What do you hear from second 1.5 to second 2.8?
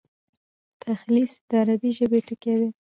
عربي ژبي ټکی دﺉ.